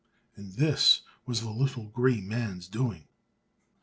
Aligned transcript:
And 0.35 0.53
this 0.53 1.01
was 1.27 1.41
the 1.41 1.51
little 1.51 1.83
grey 1.85 2.21
man's 2.21 2.67
doing. 2.67 3.05